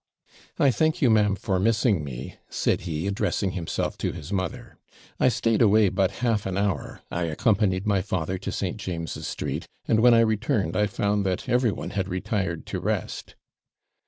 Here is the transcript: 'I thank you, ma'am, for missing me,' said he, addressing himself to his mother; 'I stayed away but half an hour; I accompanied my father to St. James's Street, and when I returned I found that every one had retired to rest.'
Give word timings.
'I 0.57 0.71
thank 0.71 1.01
you, 1.03 1.11
ma'am, 1.11 1.35
for 1.35 1.59
missing 1.59 2.03
me,' 2.03 2.33
said 2.49 2.81
he, 2.89 3.05
addressing 3.05 3.51
himself 3.51 3.99
to 3.99 4.11
his 4.11 4.33
mother; 4.33 4.77
'I 5.19 5.29
stayed 5.29 5.61
away 5.61 5.89
but 5.89 6.09
half 6.25 6.47
an 6.47 6.57
hour; 6.57 7.03
I 7.11 7.25
accompanied 7.25 7.85
my 7.85 8.01
father 8.01 8.39
to 8.39 8.51
St. 8.51 8.77
James's 8.77 9.27
Street, 9.27 9.67
and 9.87 9.99
when 9.99 10.15
I 10.15 10.21
returned 10.21 10.75
I 10.75 10.87
found 10.87 11.23
that 11.27 11.47
every 11.47 11.71
one 11.71 11.91
had 11.91 12.09
retired 12.09 12.65
to 12.65 12.79
rest.' 12.79 13.35